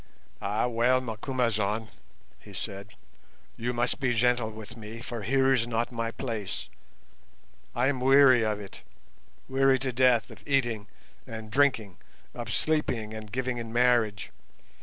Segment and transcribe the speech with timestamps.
[0.41, 1.89] "Ah, well, Macumazahn,"
[2.39, 2.95] he said,
[3.55, 6.69] "you must be gentle with me, for here is not my place.
[7.75, 8.81] I am weary of it,
[9.47, 10.87] weary to death of eating
[11.27, 11.97] and drinking,
[12.33, 14.31] of sleeping and giving in marriage.